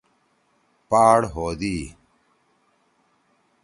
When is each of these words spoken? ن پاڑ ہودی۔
ن 0.03 0.03
پاڑ 0.89 1.19
ہودی۔ 1.33 1.77